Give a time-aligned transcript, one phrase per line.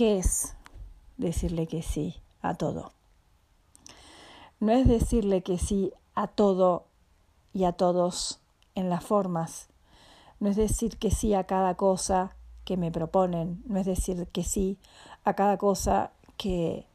[0.00, 0.56] ¿Qué es
[1.18, 2.94] decirle que sí a todo?
[4.58, 6.86] No es decirle que sí a todo
[7.52, 8.40] y a todos
[8.74, 9.68] en las formas.
[10.38, 12.34] No es decir que sí a cada cosa
[12.64, 13.62] que me proponen.
[13.66, 14.78] No es decir que sí
[15.24, 16.86] a cada cosa que,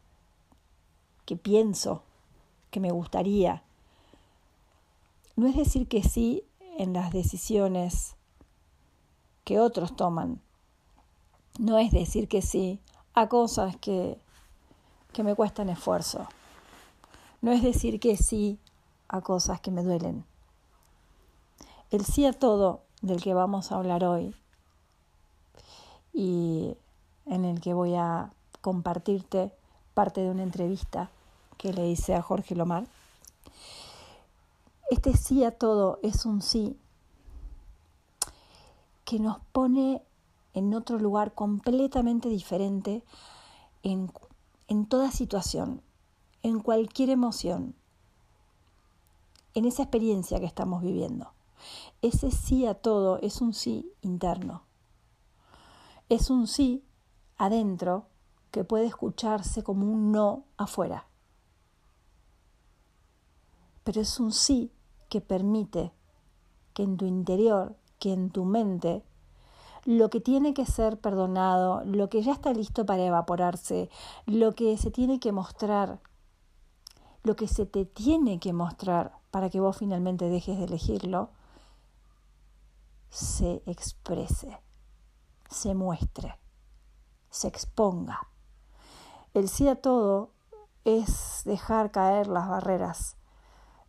[1.28, 2.02] que pienso,
[2.72, 3.62] que me gustaría.
[5.36, 6.44] No es decir que sí
[6.80, 8.16] en las decisiones
[9.44, 10.42] que otros toman.
[11.60, 12.82] No es decir que sí
[13.16, 14.19] a cosas que,
[15.14, 16.28] que me cuestan esfuerzo.
[17.42, 18.60] No es decir que sí
[19.07, 20.25] a cosas que me duelen.
[21.92, 24.36] El sí a todo del que vamos a hablar hoy
[26.14, 26.75] y
[27.25, 29.51] en el que voy a compartirte
[29.93, 31.09] parte de una entrevista
[31.57, 32.86] que le hice a Jorge Lomar.
[34.89, 36.78] Este sí a todo es un sí
[39.03, 40.02] que nos pone
[40.55, 43.03] en otro lugar completamente diferente
[43.83, 44.11] en,
[44.67, 45.81] en toda situación,
[46.44, 47.75] en cualquier emoción,
[49.53, 51.31] en esa experiencia que estamos viviendo.
[52.02, 54.64] Ese sí a todo es un sí interno.
[56.08, 56.84] Es un sí
[57.38, 58.06] adentro
[58.52, 61.08] que puede escucharse como un no afuera.
[63.84, 64.72] Pero es un sí
[65.09, 65.92] que permite
[66.73, 69.03] que en tu interior, que en tu mente,
[69.86, 73.89] lo que tiene que ser perdonado, lo que ya está listo para evaporarse,
[74.25, 76.00] lo que se tiene que mostrar,
[77.23, 81.30] lo que se te tiene que mostrar para que vos finalmente dejes de elegirlo,
[83.09, 84.59] se exprese,
[85.50, 86.39] se muestre,
[87.30, 88.28] se exponga.
[89.36, 90.31] El sí a todo
[90.83, 93.17] es dejar caer las barreras,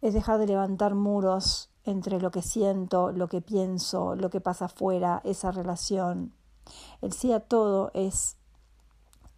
[0.02, 4.66] es dejar de levantar muros entre lo que siento, lo que pienso, lo que pasa
[4.66, 6.34] afuera, esa relación.
[7.00, 8.36] El sí a todo es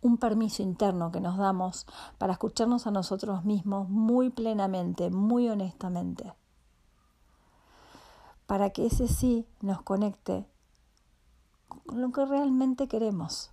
[0.00, 6.32] un permiso interno que nos damos para escucharnos a nosotros mismos muy plenamente, muy honestamente.
[8.46, 10.46] Para que ese sí nos conecte
[11.68, 13.50] con lo que realmente queremos.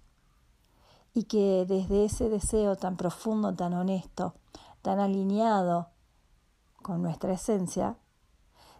[1.13, 4.35] Y que desde ese deseo tan profundo, tan honesto,
[4.81, 5.89] tan alineado
[6.81, 7.97] con nuestra esencia,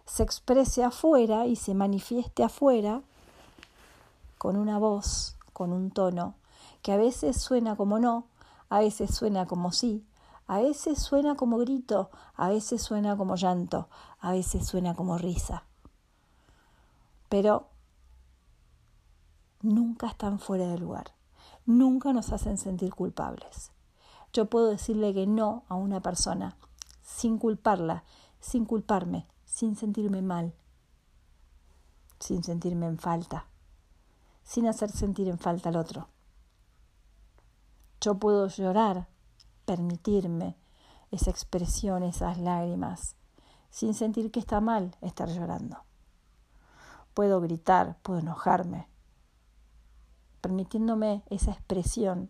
[0.06, 3.02] se exprese afuera y se manifieste afuera
[4.38, 6.34] con una voz, con un tono,
[6.82, 8.26] que a veces suena como no,
[8.68, 10.04] a veces suena como sí,
[10.46, 13.88] a veces suena como grito, a veces suena como llanto,
[14.20, 15.64] a veces suena como risa.
[17.28, 17.66] Pero
[19.62, 21.12] nunca están fuera de lugar,
[21.64, 23.72] nunca nos hacen sentir culpables.
[24.32, 26.56] Yo puedo decirle que no a una persona
[27.02, 28.04] sin culparla,
[28.38, 30.52] sin culparme, sin sentirme mal,
[32.20, 33.46] sin sentirme en falta,
[34.42, 36.10] sin hacer sentir en falta al otro.
[38.02, 39.08] Yo puedo llorar,
[39.64, 40.58] permitirme
[41.10, 43.16] esa expresión, esas lágrimas,
[43.70, 45.78] sin sentir que está mal estar llorando.
[47.14, 48.90] Puedo gritar, puedo enojarme,
[50.42, 52.28] permitiéndome esa expresión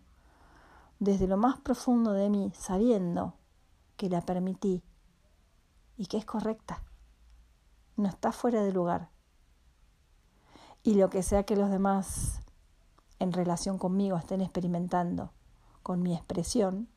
[1.01, 3.35] desde lo más profundo de mí, sabiendo
[3.97, 4.85] que la permití
[5.97, 6.85] y que es correcta
[7.97, 9.09] no está fuera de lugar.
[10.83, 12.41] Y lo que sea que los demás
[13.19, 15.33] en relación conmigo estén experimentando
[15.83, 16.89] con mi expresión,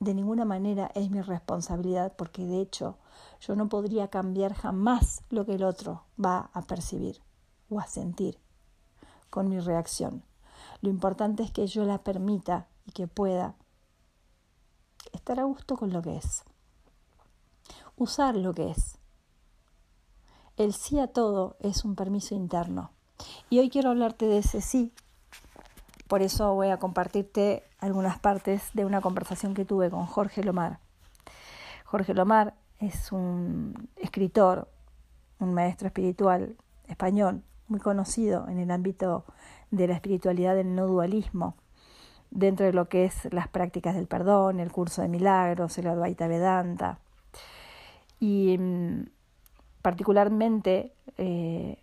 [0.00, 2.98] de ninguna manera es mi responsabilidad porque de hecho
[3.40, 7.22] yo no podría cambiar jamás lo que el otro va a percibir
[7.70, 8.38] o a sentir
[9.30, 10.22] con mi reacción.
[10.82, 13.56] Lo importante es que yo la permita y que pueda
[15.12, 16.44] estar a gusto con lo que es
[17.96, 18.98] usar lo que es.
[20.56, 22.90] El sí a todo es un permiso interno.
[23.50, 24.92] Y hoy quiero hablarte de ese sí.
[26.08, 30.78] Por eso voy a compartirte algunas partes de una conversación que tuve con Jorge Lomar.
[31.84, 34.68] Jorge Lomar es un escritor,
[35.38, 36.56] un maestro espiritual
[36.86, 39.24] español, muy conocido en el ámbito
[39.70, 41.56] de la espiritualidad del no dualismo,
[42.30, 46.28] dentro de lo que es las prácticas del perdón, el curso de milagros, el Advaita
[46.28, 46.98] Vedanta,
[48.20, 49.06] y mm,
[49.82, 51.78] particularmente eh,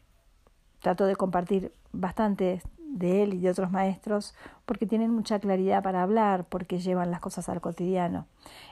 [0.82, 4.36] trato de compartir bastante de él y de otros maestros
[4.66, 8.28] porque tienen mucha claridad para hablar, porque llevan las cosas al cotidiano.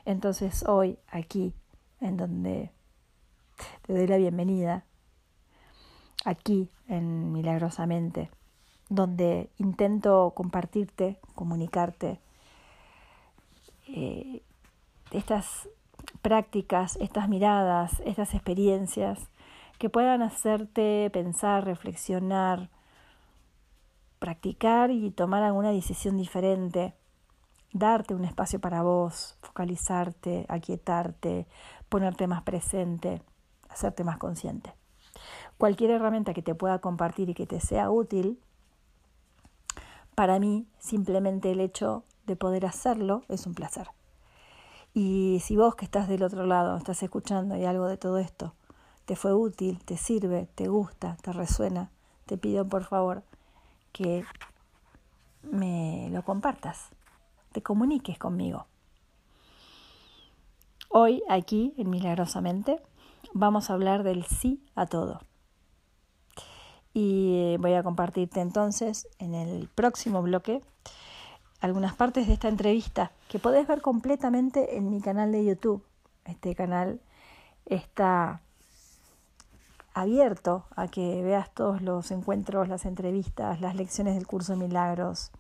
[0.06, 1.54] Entonces hoy aquí,
[2.02, 2.72] en donde
[3.84, 4.84] te doy la bienvenida,
[6.26, 8.30] aquí en Milagrosamente,
[8.90, 12.20] donde intento compartirte, comunicarte
[13.88, 14.42] eh,
[15.12, 15.70] estas
[16.22, 19.30] prácticas, estas miradas, estas experiencias
[19.78, 22.70] que puedan hacerte pensar, reflexionar
[24.20, 26.94] practicar y tomar alguna decisión diferente,
[27.74, 31.48] darte un espacio para vos, focalizarte, aquietarte,
[31.88, 33.24] ponerte más presente,
[33.70, 34.74] hacerte más consciente.
[35.58, 38.40] Cualquier herramienta que te pueda compartir y que te sea útil,
[40.16, 43.88] para mí simplemente el hecho de poder hacerlo es un placer.
[44.94, 48.54] Y si vos que estás del otro lado, estás escuchando y algo de todo esto
[49.10, 51.90] te fue útil, te sirve, te gusta, te resuena,
[52.28, 53.24] te pido por favor
[53.92, 54.24] que
[55.42, 56.90] me lo compartas,
[57.52, 58.68] te comuniques conmigo.
[60.90, 62.80] Hoy aquí en Milagrosamente
[63.34, 65.22] vamos a hablar del sí a todo.
[66.94, 70.62] Y voy a compartirte entonces en el próximo bloque
[71.60, 75.84] algunas partes de esta entrevista que podés ver completamente en mi canal de YouTube.
[76.26, 77.02] Este canal
[77.66, 78.42] está
[79.94, 85.32] abierto a que veas todos los encuentros, las entrevistas, las lecciones del curso de milagros,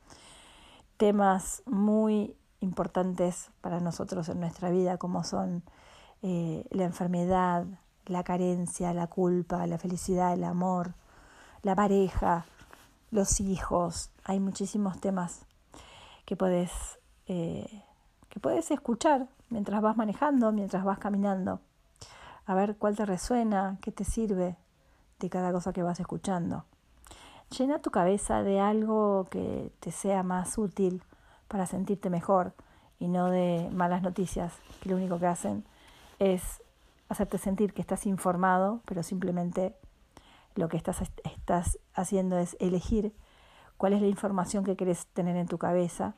[0.97, 5.63] temas muy importantes para nosotros en nuestra vida, como son
[6.21, 7.65] eh, la enfermedad,
[8.05, 10.95] la carencia, la culpa, la felicidad, el amor,
[11.61, 12.45] la pareja,
[13.11, 14.09] los hijos.
[14.25, 15.45] Hay muchísimos temas
[16.29, 17.81] que puedes, eh,
[18.29, 21.59] que puedes escuchar mientras vas manejando, mientras vas caminando
[22.45, 24.55] a ver cuál te resuena, qué te sirve
[25.17, 26.65] de cada cosa que vas escuchando.
[27.57, 31.01] Llena tu cabeza de algo que te sea más útil
[31.47, 32.53] para sentirte mejor
[32.99, 35.65] y no de malas noticias que lo único que hacen
[36.19, 36.61] es
[37.07, 39.75] hacerte sentir que estás informado, pero simplemente
[40.53, 43.15] lo que estás, estás haciendo es elegir
[43.79, 46.13] cuál es la información que quieres tener en tu cabeza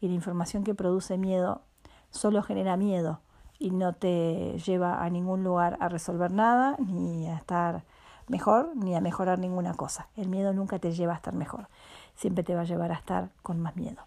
[0.00, 1.62] y la información que produce miedo
[2.10, 3.20] solo genera miedo
[3.56, 7.84] y no te lleva a ningún lugar a resolver nada, ni a estar
[8.26, 10.08] mejor, ni a mejorar ninguna cosa.
[10.16, 11.68] El miedo nunca te lleva a estar mejor,
[12.16, 14.02] siempre te va a llevar a estar con más miedo.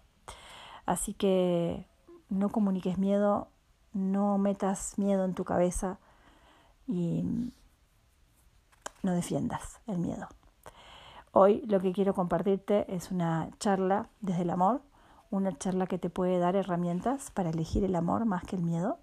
[0.84, 1.86] Así que
[2.28, 3.48] no comuniques miedo,
[3.94, 5.98] no metas miedo en tu cabeza
[6.86, 7.24] y
[9.02, 10.28] no defiendas el miedo.
[11.32, 14.82] Hoy lo que quiero compartirte es una charla desde el amor,
[15.30, 18.98] una charla que te puede dar herramientas para elegir el amor más que el miedo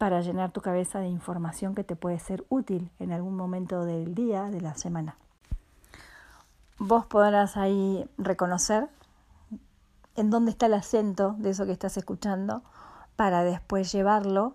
[0.00, 4.14] para llenar tu cabeza de información que te puede ser útil en algún momento del
[4.14, 5.18] día, de la semana.
[6.78, 8.88] Vos podrás ahí reconocer
[10.16, 12.62] en dónde está el acento de eso que estás escuchando
[13.14, 14.54] para después llevarlo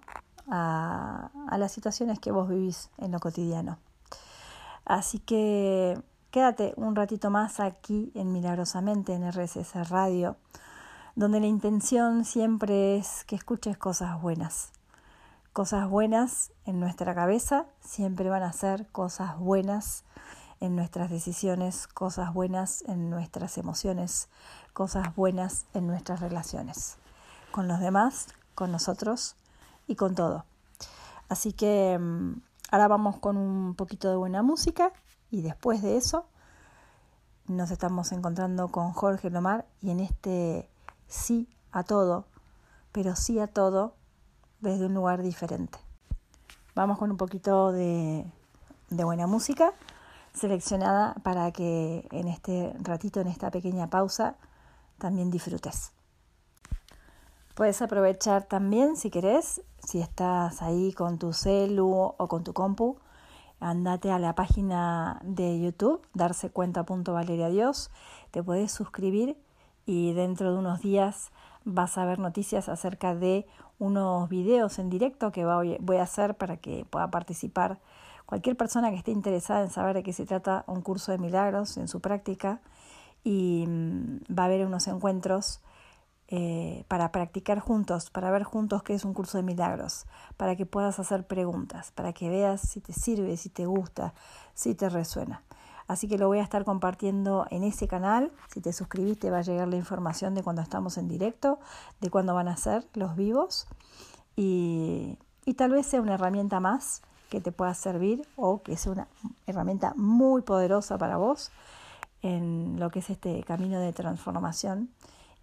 [0.50, 3.78] a, a las situaciones que vos vivís en lo cotidiano.
[4.84, 6.02] Así que
[6.36, 10.36] quédate un ratito más aquí en Milagrosamente en RSS Radio,
[11.16, 14.74] donde la intención siempre es que escuches cosas buenas.
[15.54, 20.04] Cosas buenas en nuestra cabeza, siempre van a ser cosas buenas
[20.60, 24.28] en nuestras decisiones, cosas buenas en nuestras emociones,
[24.74, 26.98] cosas buenas en nuestras relaciones,
[27.52, 29.38] con los demás, con nosotros
[29.88, 30.44] y con todo.
[31.30, 32.42] Así que mm,
[32.72, 34.92] ahora vamos con un poquito de buena música
[35.30, 36.28] y después de eso
[37.48, 40.70] nos estamos encontrando con Jorge Lomar y en este
[41.08, 42.26] sí a todo,
[42.92, 43.96] pero sí a todo
[44.62, 45.78] desde un lugar diferente.
[46.74, 48.26] Vamos con un poquito de,
[48.90, 49.74] buena música
[50.34, 54.36] seleccionada para que en este ratito, en esta pequeña pausa,
[54.98, 55.92] también disfrutes.
[57.54, 62.98] Puedes aprovechar también, si querés, si estás ahí con tu celu o con tu compu,
[63.60, 66.50] andate a la página de YouTube, darse
[67.50, 67.92] Dios,
[68.32, 69.38] te puedes suscribir
[69.86, 71.32] y dentro de unos días
[71.64, 73.46] vas a ver noticias acerca de
[73.80, 77.80] unos videos en directo que voy a hacer para que pueda participar
[78.26, 81.78] cualquier persona que esté interesada en saber de qué se trata un curso de milagros
[81.78, 82.62] en su práctica.
[83.24, 85.62] Y mm, va a haber unos encuentros
[86.28, 90.66] eh, para practicar juntos, para ver juntos qué es un curso de milagros, para que
[90.66, 94.16] puedas hacer preguntas, para que veas si te sirve, si te gusta,
[94.56, 95.44] si te resuena.
[95.88, 98.32] Así que lo voy a estar compartiendo en ese canal.
[98.52, 101.60] Si te suscribiste va a llegar la información de cuando estamos en directo,
[102.02, 103.68] de cuándo van a ser los vivos.
[104.36, 108.94] Y, y tal vez sea una herramienta más que te pueda servir o que sea
[108.94, 109.08] una
[109.46, 111.52] herramienta muy poderosa para vos
[112.24, 114.90] en lo que es este camino de transformación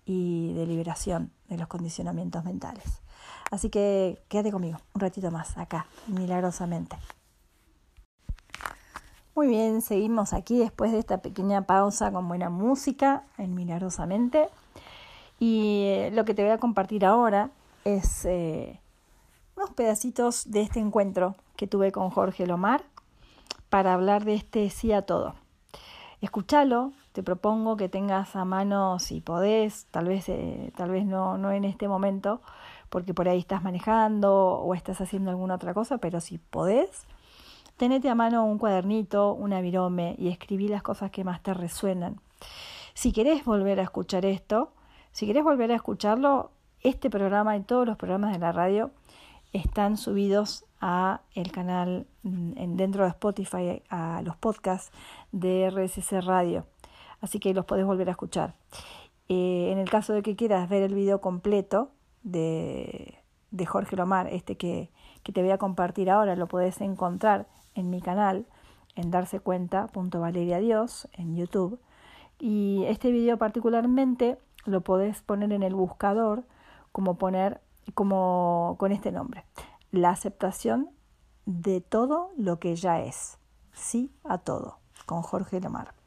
[0.05, 3.03] y de liberación de los condicionamientos mentales.
[3.51, 6.97] Así que quédate conmigo un ratito más acá, milagrosamente.
[9.35, 14.49] Muy bien, seguimos aquí después de esta pequeña pausa con buena música en Milagrosamente.
[15.39, 17.51] Y eh, lo que te voy a compartir ahora
[17.85, 18.79] es eh,
[19.57, 22.85] unos pedacitos de este encuentro que tuve con Jorge Lomar
[23.71, 25.35] para hablar de este sí a todo.
[26.21, 31.38] Escúchalo te propongo que tengas a mano, si podés, tal vez, eh, tal vez no,
[31.38, 32.40] no en este momento,
[32.88, 37.07] porque por ahí estás manejando o estás haciendo alguna otra cosa, pero si podés,
[37.76, 42.21] tenete a mano un cuadernito, una virome y escribí las cosas que más te resuenan.
[42.95, 44.73] Si querés volver a escuchar esto,
[45.12, 46.50] si querés volver a escucharlo,
[46.81, 48.90] este programa y todos los programas de la radio
[49.52, 54.90] están subidos a el canal mm, dentro de Spotify, a los podcasts
[55.31, 56.66] de RSC Radio.
[57.23, 58.55] Así que los podés volver a escuchar.
[59.29, 63.19] Eh, en el caso de que quieras ver el video completo de,
[63.50, 64.91] de Jorge Lomar, este que,
[65.23, 68.45] que, te voy a compartir ahora, lo podés encontrar en mi canal,
[68.97, 69.41] en darse
[70.59, 71.81] Dios en YouTube.
[72.38, 74.37] Y este video particularmente
[74.67, 76.45] lo podés poner en el buscador
[76.91, 77.61] como poner
[77.95, 79.45] como con este nombre,
[79.91, 80.91] la aceptación
[81.47, 83.38] de todo lo que ya es,
[83.73, 86.02] sí a todo, con Jorge Lomar.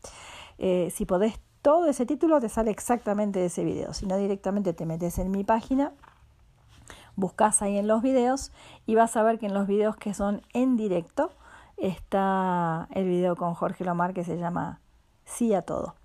[0.57, 4.73] Eh, si podés, todo ese título te sale exactamente de ese video, si no directamente
[4.73, 5.93] te metes en mi página,
[7.15, 8.51] buscas ahí en los videos
[8.85, 11.31] y vas a ver que en los videos que son en directo
[11.77, 14.79] está el video con Jorge Lomar que se llama
[15.25, 15.95] Sí a todo.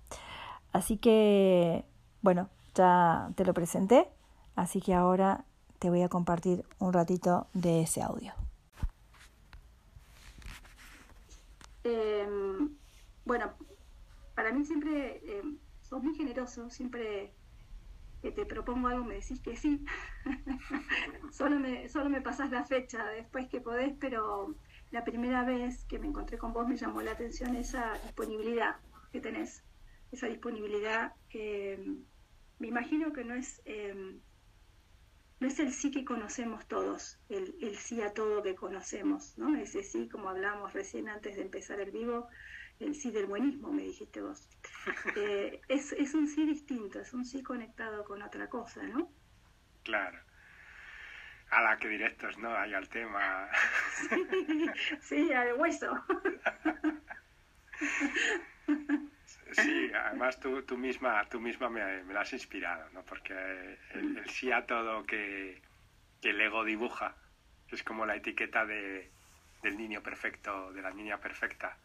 [0.73, 1.85] Así que,
[2.21, 4.09] bueno, ya te lo presenté,
[4.55, 5.45] así que ahora
[5.79, 8.33] te voy a compartir un ratito de ese audio.
[11.83, 12.69] Em,
[13.25, 13.51] bueno,
[14.41, 15.43] para mí siempre eh,
[15.83, 17.31] sos muy generoso, siempre
[18.23, 19.85] que te propongo algo me decís que sí.
[21.31, 24.55] solo, me, solo me pasas la fecha después que podés, pero
[24.89, 28.77] la primera vez que me encontré con vos me llamó la atención esa disponibilidad
[29.11, 29.63] que tenés,
[30.11, 31.13] esa disponibilidad.
[31.29, 32.03] Em,
[32.57, 34.21] me imagino que no es em,
[35.39, 39.55] no es el sí que conocemos todos, el, el, sí a todo que conocemos, ¿no?
[39.55, 42.27] Ese sí, como hablábamos recién antes de empezar el vivo,
[42.81, 44.47] el sí del buenismo, me dijiste vos.
[45.15, 49.11] Eh, es, es un sí distinto, es un sí conectado con otra cosa, ¿no?
[49.83, 50.19] Claro.
[51.49, 52.55] A la que directos, ¿no?
[52.55, 53.49] Hay al tema.
[55.01, 55.93] sí, al hueso.
[59.51, 63.03] Sí, además tú, tú misma, tú misma me, me la has inspirado, ¿no?
[63.03, 65.61] Porque el, sí a todo que,
[66.21, 67.15] el ego dibuja
[67.69, 69.11] es como la etiqueta de,
[69.61, 71.77] del niño perfecto, de la niña perfecta.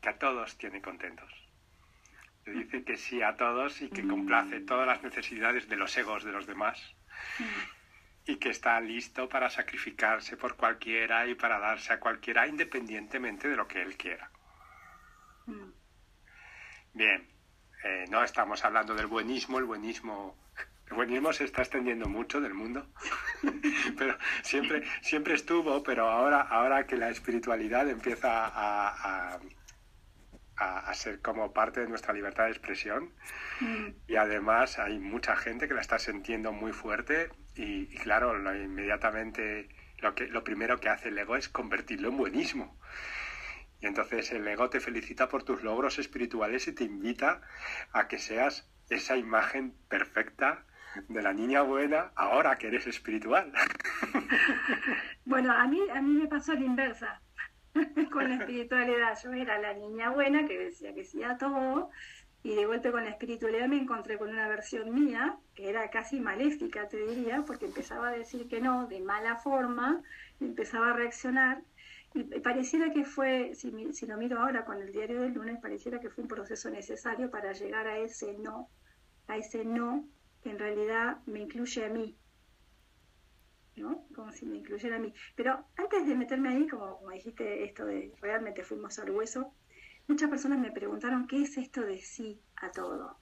[0.00, 1.32] Que a todos tiene contentos.
[2.46, 4.08] Le dice que sí a todos y que mm.
[4.08, 6.94] complace todas las necesidades de los egos de los demás.
[7.38, 8.30] Mm.
[8.30, 13.56] Y que está listo para sacrificarse por cualquiera y para darse a cualquiera independientemente de
[13.56, 14.30] lo que él quiera.
[16.94, 17.28] Bien,
[17.82, 20.38] eh, no estamos hablando del buenismo, el buenismo,
[20.90, 22.86] el buenismo se está extendiendo mucho del mundo,
[23.98, 29.40] pero siempre, siempre estuvo, pero ahora, ahora que la espiritualidad empieza a,
[30.56, 33.12] a, ser como parte de nuestra libertad de expresión
[33.60, 33.86] mm.
[34.06, 40.14] y además hay mucha gente que la está sintiendo muy fuerte y, claro, inmediatamente lo,
[40.14, 42.78] que, lo primero que hace el ego es convertirlo en buenismo.
[43.80, 47.42] Y entonces el ego te felicita por tus logros espirituales y te invita
[47.92, 50.64] a que seas esa imagen perfecta
[51.08, 53.52] de la niña buena ahora que eres espiritual.
[55.26, 57.22] Bueno, a mí, a mí me pasó la inversa
[58.12, 59.18] con la espiritualidad.
[59.22, 61.90] Yo era la niña buena que decía que sí a todo
[62.42, 66.20] y de vuelta con la espiritualidad me encontré con una versión mía que era casi
[66.20, 70.02] maléfica, te diría, porque empezaba a decir que no de mala forma,
[70.40, 71.62] empezaba a reaccionar
[72.12, 76.00] y pareciera que fue, si, si lo miro ahora con el diario del lunes, pareciera
[76.00, 78.68] que fue un proceso necesario para llegar a ese no,
[79.26, 80.04] a ese no
[80.44, 82.16] que en realidad me incluye a mí,
[83.76, 84.06] ¿no?
[84.14, 85.12] Como si me incluyera a mí.
[85.34, 89.54] Pero antes de meterme ahí, como, como dijiste esto de realmente fuimos al hueso,
[90.06, 93.16] muchas personas me preguntaron qué es esto de sí a todo.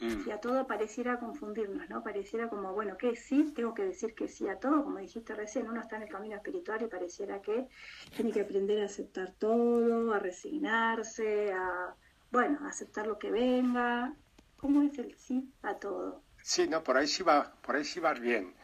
[0.00, 0.28] Mm.
[0.28, 2.02] Y a todo pareciera confundirnos, ¿no?
[2.02, 3.50] Pareciera como, bueno, ¿qué sí?
[3.54, 6.36] Tengo que decir que sí a todo, como dijiste recién, uno está en el camino
[6.36, 7.66] espiritual y pareciera que
[8.14, 11.94] tiene que aprender a aceptar todo, a resignarse, a,
[12.30, 14.14] bueno, a aceptar lo que venga.
[14.58, 16.22] ¿Cómo es el sí a todo?
[16.42, 18.54] Sí, no, por ahí sí va, por ahí sí vas bien.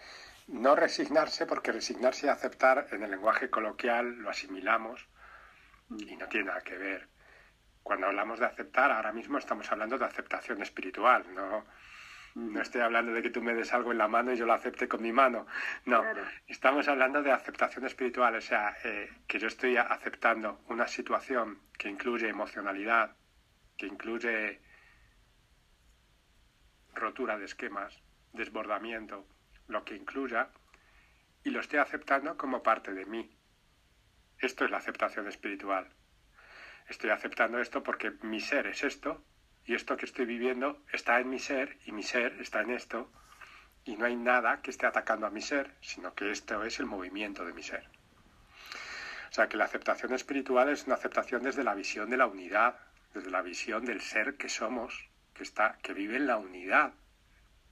[0.49, 5.07] No resignarse, porque resignarse y aceptar en el lenguaje coloquial lo asimilamos
[5.91, 7.09] y no tiene nada que ver
[7.89, 11.65] cuando hablamos de aceptar, ahora mismo estamos hablando de aceptación espiritual, no,
[12.35, 14.53] no estoy hablando de que tú me des algo en la mano y yo lo
[14.53, 15.47] acepte con mi mano.
[15.87, 16.05] No,
[16.47, 21.89] estamos hablando de aceptación espiritual, o sea, eh, que yo estoy aceptando una situación que
[21.89, 23.17] incluye emocionalidad,
[23.79, 24.61] que incluye
[26.99, 28.03] rotura de esquemas,
[28.33, 29.27] desbordamiento,
[29.67, 30.51] lo que incluya,
[31.45, 33.31] y lo estoy aceptando como parte de mí.
[34.39, 35.89] Esto es la aceptación espiritual.
[36.89, 39.23] estoy aceptando esto porque mi ser es esto
[39.67, 43.13] y esto que estoy viviendo está en mi ser y mi ser está en esto
[43.85, 46.87] y no hay nada que esté atacando a mi ser, sino que esto es el
[46.87, 47.89] movimiento de mi ser.
[49.31, 52.79] O sea que la aceptación espiritual es una aceptación desde la visión de la unidad,
[53.13, 55.08] desde la visión del ser que somos,
[55.39, 56.93] que está, que vive en la unidad.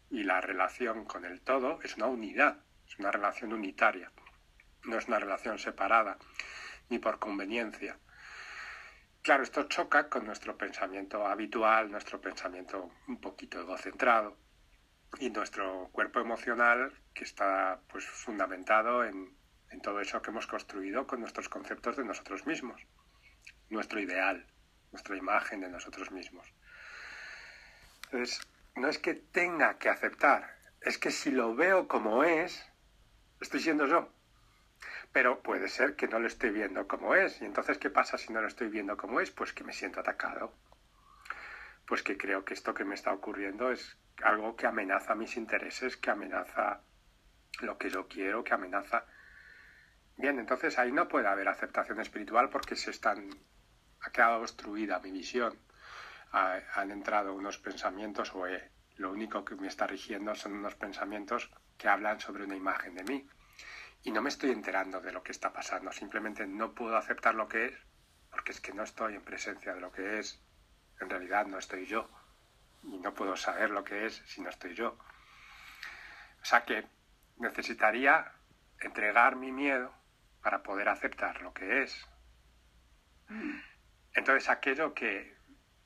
[0.08, 4.12] Y la relación con el todo es una unidad, es una relación unitaria,
[4.84, 6.16] no es una relación separada,
[6.88, 7.98] ni por conveniencia.
[9.20, 14.38] Claro, esto choca con nuestro pensamiento habitual, nuestro pensamiento un poquito egocentrado
[15.18, 19.36] y nuestro cuerpo emocional que está pues fundamentado en,
[19.72, 22.80] en todo eso que hemos construido con nuestros conceptos de nosotros mismos,
[23.70, 24.46] nuestro ideal,
[24.92, 26.46] nuestra imagen de nosotros mismos.
[28.06, 28.46] Entonces,
[28.76, 32.64] no es que tenga que aceptar, es que si lo veo como es,
[33.40, 34.08] estoy siendo yo.
[35.12, 37.40] Pero puede ser que no lo estoy viendo como es.
[37.40, 39.30] Y entonces, ¿qué pasa si no lo estoy viendo como es?
[39.30, 40.52] Pues que me siento atacado.
[41.86, 45.96] Pues que creo que esto que me está ocurriendo es algo que amenaza mis intereses,
[45.96, 46.80] que amenaza
[47.60, 49.04] lo que yo quiero, que amenaza...
[50.16, 53.30] Bien, entonces ahí no puede haber aceptación espiritual porque se están...
[54.00, 55.58] ha quedado obstruida mi visión.
[56.36, 58.44] Han entrado unos pensamientos o
[58.96, 63.04] lo único que me está rigiendo son unos pensamientos que hablan sobre una imagen de
[63.04, 63.28] mí
[64.02, 65.90] y no me estoy enterando de lo que está pasando.
[65.92, 67.74] Simplemente no puedo aceptar lo que es
[68.30, 70.42] porque es que no estoy en presencia de lo que es.
[71.00, 72.08] En realidad no estoy yo.
[72.82, 74.98] Y no puedo saber lo que es si no estoy yo.
[76.42, 76.86] O sea que
[77.38, 78.32] necesitaría
[78.78, 79.92] entregar mi miedo
[80.42, 82.06] para poder aceptar lo que es.
[84.12, 85.35] Entonces aquello que,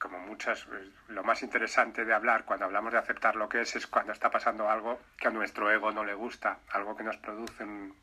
[0.01, 0.67] como muchas,
[1.09, 4.31] lo más interesante de hablar cuando hablamos de aceptar lo que es es cuando está
[4.31, 7.95] pasando algo que a nuestro ego no le gusta, algo que nos produce un,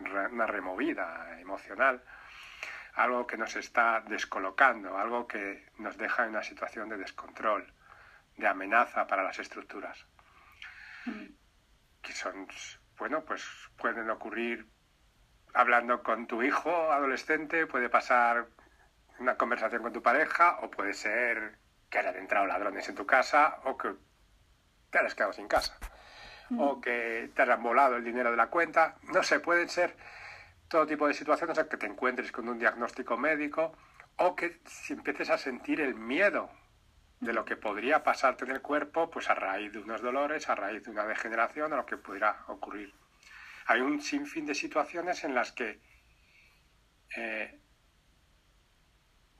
[0.00, 2.04] una removida emocional,
[2.92, 7.72] algo que nos está descolocando, algo que nos deja en una situación de descontrol,
[8.36, 10.06] de amenaza para las estructuras.
[11.06, 11.26] Mm.
[12.02, 12.46] Que son,
[12.98, 13.42] bueno, pues
[13.78, 14.68] pueden ocurrir
[15.54, 18.46] hablando con tu hijo adolescente, puede pasar
[19.22, 21.58] una conversación con tu pareja, o puede ser
[21.88, 23.94] que hayan entrado ladrones en tu casa, o que
[24.90, 25.78] te hayas quedado sin casa
[26.58, 28.96] o que te hayan volado el dinero de la cuenta.
[29.12, 29.96] No sé, pueden ser
[30.68, 33.76] todo tipo de situaciones que te encuentres con un diagnóstico médico
[34.16, 36.50] o que si empieces a sentir el miedo
[37.20, 40.54] de lo que podría pasarte en el cuerpo, pues a raíz de unos dolores, a
[40.54, 42.92] raíz de una degeneración o lo que pudiera ocurrir.
[43.66, 45.80] Hay un sinfín de situaciones en las que
[47.16, 47.60] eh,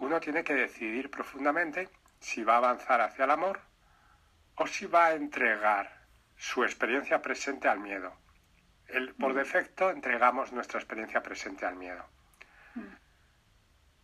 [0.03, 1.88] uno tiene que decidir profundamente
[2.19, 3.61] si va a avanzar hacia el amor
[4.57, 6.03] o si va a entregar
[6.37, 8.12] su experiencia presente al miedo.
[8.88, 9.37] El, por mm.
[9.37, 12.05] defecto entregamos nuestra experiencia presente al miedo.
[12.75, 12.95] Mm.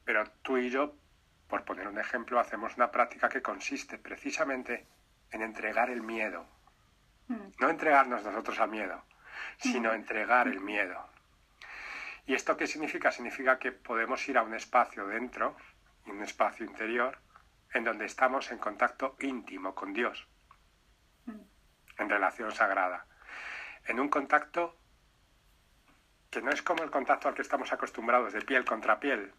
[0.05, 0.95] Pero tú y yo,
[1.49, 4.87] por poner un ejemplo, hacemos una práctica que consiste precisamente
[5.33, 6.47] en entregar el miedo.
[7.27, 7.49] Mm.
[7.59, 9.03] No entregarnos nosotros al miedo,
[9.59, 11.09] sino entregar el miedo.
[12.25, 13.11] ¿Y esto qué significa?
[13.11, 15.57] Significa que podemos ir a un espacio dentro,
[16.11, 17.19] un espacio interior,
[17.73, 20.27] en donde estamos en contacto íntimo con Dios
[21.99, 23.07] en relación sagrada,
[23.85, 24.77] en un contacto
[26.31, 29.33] que no es como el contacto al que estamos acostumbrados de piel contra piel,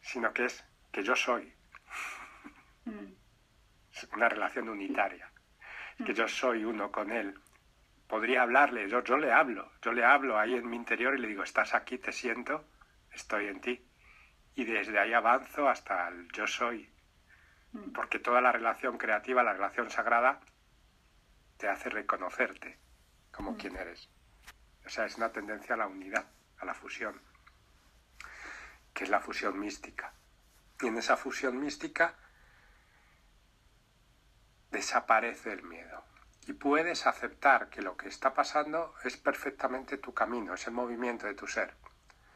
[0.00, 1.52] sino que es que yo soy.
[2.84, 3.12] Mm.
[4.14, 5.30] una relación unitaria,
[6.04, 7.38] que yo soy uno con él.
[8.08, 11.28] Podría hablarle, yo, yo le hablo, yo le hablo ahí en mi interior y le
[11.28, 12.64] digo, estás aquí, te siento,
[13.12, 13.89] estoy en ti.
[14.54, 16.92] Y desde ahí avanzo hasta el yo soy.
[17.72, 17.92] Mm.
[17.92, 20.40] Porque toda la relación creativa, la relación sagrada,
[21.56, 22.78] te hace reconocerte
[23.30, 23.56] como mm.
[23.56, 24.08] quien eres.
[24.84, 26.26] O sea, es una tendencia a la unidad,
[26.58, 27.20] a la fusión,
[28.92, 30.14] que es la fusión mística.
[30.80, 32.16] Y en esa fusión mística
[34.70, 36.04] desaparece el miedo.
[36.46, 41.26] Y puedes aceptar que lo que está pasando es perfectamente tu camino, es el movimiento
[41.26, 41.76] de tu ser.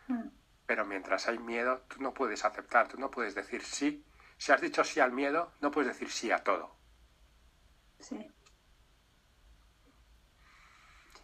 [0.09, 0.29] Mm.
[0.67, 4.05] Pero mientras hay miedo, tú no puedes aceptar, tú no puedes decir sí.
[4.39, 6.75] Si has dicho sí al miedo, no puedes decir sí a todo.
[8.01, 8.31] Sí.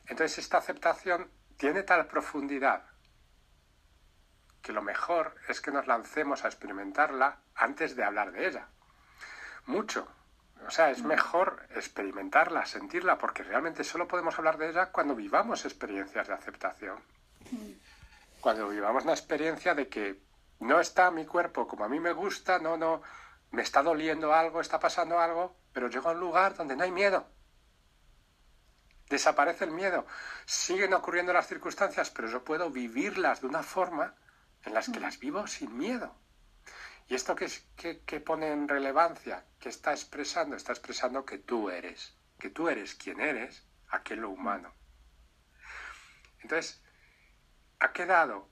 [0.06, 2.90] Entonces esta aceptación tiene tal profundidad
[4.62, 8.68] que lo mejor es que nos lancemos a experimentarla antes de hablar de ella.
[9.66, 10.08] Mucho.
[10.66, 15.64] O sea, es mejor experimentarla, sentirla, porque realmente solo podemos hablar de ella cuando vivamos
[15.64, 16.98] experiencias de aceptación.
[18.40, 20.22] Cuando vivamos una experiencia de que
[20.60, 23.02] no está mi cuerpo como a mí me gusta, no, no,
[23.50, 26.92] me está doliendo algo, está pasando algo, pero llego a un lugar donde no hay
[26.92, 27.26] miedo
[29.10, 30.06] desaparece el miedo.
[30.46, 34.14] Siguen ocurriendo las circunstancias, pero yo puedo vivirlas de una forma
[34.64, 35.02] en las que mm.
[35.02, 36.14] las vivo sin miedo.
[37.08, 37.50] ¿Y esto qué,
[38.06, 39.44] qué, pone en relevancia?
[39.58, 40.54] ¿Qué está expresando?
[40.54, 44.72] Está expresando que tú eres, que tú eres quien eres, aquí en lo humano.
[46.38, 46.80] Entonces,
[47.80, 48.46] ha quedado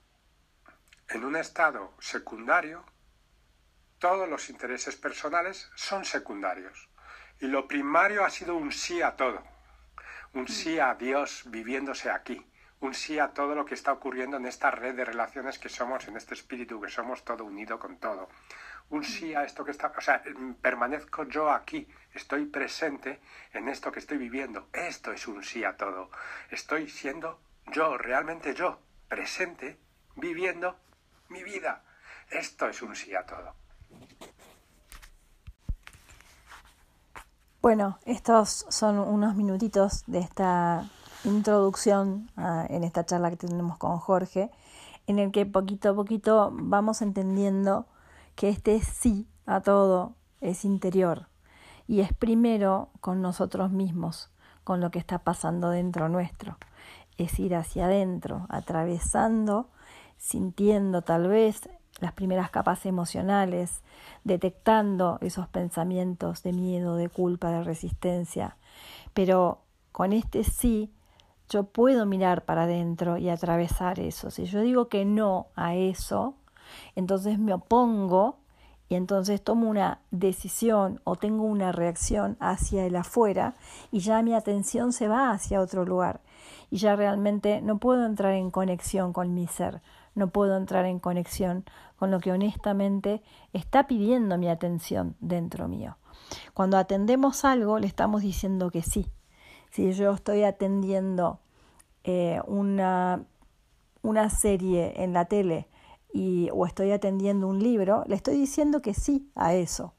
[1.11, 2.85] en un estado secundario,
[3.99, 6.89] todos los intereses personales son secundarios.
[7.41, 9.45] Y lo primario ha sido un sí a todo,
[10.33, 12.45] un sí a Dios viviéndose aquí,
[12.81, 16.09] un sí a todo lo que está ocurriendo en esta red de relaciones que somos,
[16.09, 18.29] en este espíritu que somos todo unido con todo.
[18.91, 20.23] Un sí a esto que está, o sea,
[20.63, 23.21] permanezco yo aquí, estoy presente
[23.53, 24.69] en esto que estoy viviendo.
[24.73, 26.11] Esto es un sí a todo.
[26.51, 29.79] Estoy siendo yo, realmente yo, presente,
[30.17, 30.77] viviendo
[31.29, 31.83] mi vida.
[32.31, 33.55] Esto es un sí a todo.
[37.61, 40.89] Bueno, estos son unos minutitos de esta
[41.25, 42.31] introducción
[42.69, 44.51] en esta charla que tenemos con Jorge,
[45.07, 47.87] en el que poquito a poquito vamos entendiendo
[48.37, 51.29] que este sí a todo es interior
[51.89, 54.31] y es primero con nosotros mismos,
[54.63, 56.59] con lo que está pasando dentro nuestro.
[57.19, 59.69] Es ir hacia adentro, atravesando,
[60.17, 61.69] sintiendo tal vez
[62.01, 63.83] las primeras capas emocionales,
[64.25, 68.57] detectando esos pensamientos de miedo, de culpa, de resistencia.
[69.15, 70.93] Pero con este sí
[71.49, 74.31] yo puedo mirar para adentro y atravesar eso.
[74.31, 76.35] Si yo digo que no a eso,
[76.95, 78.39] entonces me opongo
[78.89, 83.55] y entonces tomo una decisión o tengo una reacción hacia el afuera
[83.91, 86.21] y ya mi atención se va hacia otro lugar
[86.71, 89.81] y ya realmente no puedo entrar en conexión con mi ser,
[90.15, 91.65] no puedo entrar en conexión
[91.97, 95.97] con lo que honestamente está pidiendo mi atención dentro mío.
[96.55, 99.07] Cuando atendemos algo le estamos diciendo que sí,
[99.71, 101.41] si yo estoy atendiendo
[102.05, 103.25] eh, una,
[104.03, 105.69] una serie en la tele
[106.13, 109.95] y, o estoy atendiendo un libro, le estoy diciendo que sí a eso.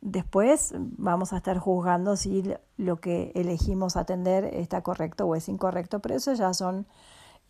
[0.00, 2.44] Después vamos a estar juzgando si
[2.76, 6.86] lo que elegimos atender está correcto o es incorrecto, pero eso ya son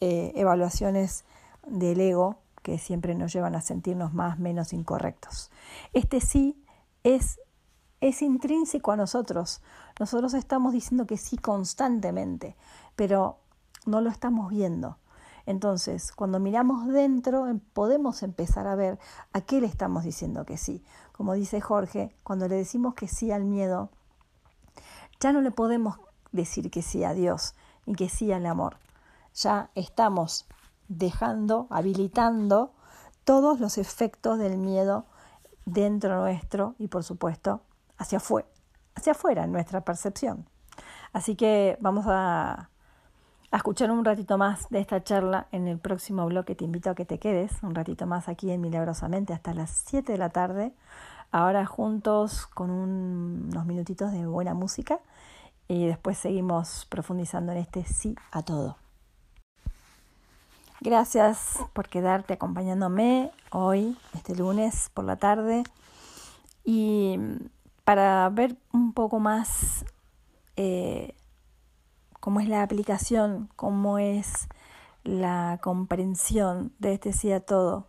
[0.01, 1.25] eh, evaluaciones
[1.67, 5.51] del ego que siempre nos llevan a sentirnos más menos incorrectos.
[5.93, 6.63] Este sí
[7.03, 7.39] es
[8.01, 9.63] es intrínseco a nosotros.
[9.99, 12.57] Nosotros estamos diciendo que sí constantemente,
[12.95, 13.39] pero
[13.87, 14.99] no lo estamos viendo.
[15.47, 18.99] Entonces, cuando miramos dentro, em, podemos empezar a ver
[19.33, 20.83] a qué le estamos diciendo que sí.
[21.17, 23.91] Como dice Jorge, cuando le decimos que sí al miedo,
[25.21, 25.99] ya no le podemos
[26.33, 27.55] decir que sí a Dios
[27.87, 28.77] y que sí al amor.
[29.35, 30.47] Ya estamos
[30.89, 32.73] dejando, habilitando
[33.25, 35.07] todos los efectos del miedo
[35.65, 37.61] dentro nuestro y por supuesto
[37.99, 38.49] hacia afuera,
[38.95, 40.47] hacia afuera en nuestra percepción.
[41.13, 42.71] Así que vamos a,
[43.51, 46.55] a escuchar un ratito más de esta charla en el próximo bloque.
[46.55, 50.13] Te invito a que te quedes un ratito más aquí en Milagrosamente hasta las 7
[50.13, 50.73] de la tarde.
[51.31, 54.99] Ahora juntos con unos minutitos de buena música
[55.69, 58.77] y después seguimos profundizando en este sí a todo.
[60.81, 65.65] Gracias por quedarte acompañándome hoy, este lunes por la tarde.
[66.65, 67.19] Y
[67.85, 69.85] para ver un poco más
[70.57, 71.15] eh,
[72.27, 74.49] cómo es la aplicación, cómo es
[75.05, 77.87] la comprensión de este sí a todo.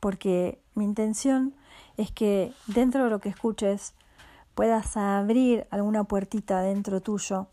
[0.00, 1.54] Porque mi intención
[1.96, 3.94] es que dentro de lo que escuches
[4.56, 7.46] puedas abrir alguna puertita dentro tuyo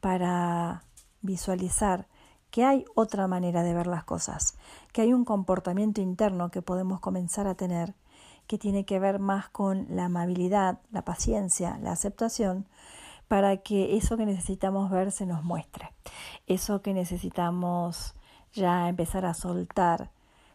[0.00, 0.82] para
[1.22, 2.08] visualizar
[2.50, 4.58] que hay otra manera de ver las cosas,
[4.92, 7.94] que hay un comportamiento interno que podemos comenzar a tener
[8.48, 12.66] que tiene que ver más con la amabilidad, la paciencia, la aceptación,
[13.28, 15.92] para que eso que necesitamos ver se nos muestre.
[16.46, 18.14] Eso que necesitamos
[18.52, 20.10] ya empezar a soltar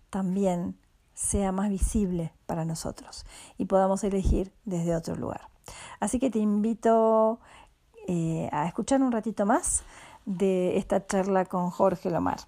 [0.10, 0.78] también
[1.14, 3.26] sea más visible para nosotros
[3.58, 5.50] y podamos elegir desde otro lugar.
[6.00, 7.40] Así que te invito
[8.08, 9.84] eh, a escuchar un ratito más
[10.26, 12.40] de esta charla con Jorge Lomar.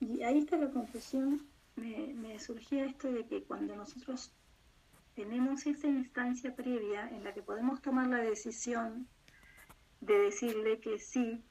[0.00, 4.32] Y ahí está la confesión me, me surgía esto de que cuando nosotros
[5.16, 9.08] tenemos esa instancia previa en la que podemos tomar la decisión
[10.02, 11.42] de decirle que sí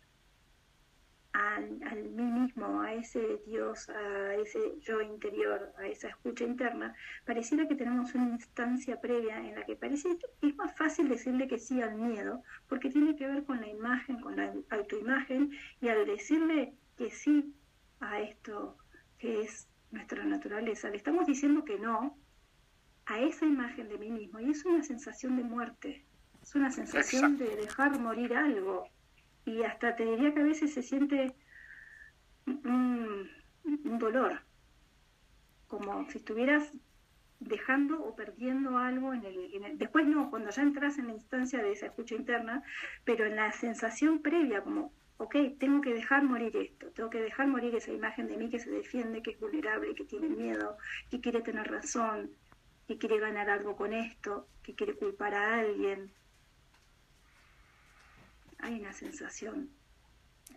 [1.33, 6.93] al, mí mismo, a ese Dios, a ese yo interior, a esa escucha interna,
[7.25, 11.59] pareciera que tenemos una instancia previa en la que parece es más fácil decirle que
[11.59, 15.51] sí al miedo, porque tiene que ver con la imagen, con la autoimagen,
[15.81, 17.53] y al decirle que sí
[17.99, 18.77] a esto
[19.17, 22.15] que es nuestra naturaleza, le estamos diciendo que no
[23.05, 24.39] a esa imagen de mí mismo.
[24.39, 26.05] Y es una sensación de muerte,
[26.41, 28.87] es una sensación de dejar morir algo.
[29.45, 31.35] Y hasta te diría que a veces se siente
[32.45, 33.29] un,
[33.99, 34.41] dolor,
[35.67, 36.71] como si estuvieras
[37.39, 41.71] dejando o perdiendo algo en el, después no, cuando ya entras en la instancia de
[41.71, 42.63] esa escucha interna,
[43.03, 47.47] pero en la sensación previa, como, ok, tengo que dejar morir esto, tengo que dejar
[47.47, 50.77] morir esa imagen de mí que se defiende, que es vulnerable, que tiene miedo,
[51.09, 52.31] que quiere tener razón,
[52.87, 56.11] que quiere ganar algo con esto, que quiere culpar a alguien.
[58.59, 59.69] Hay una sensación.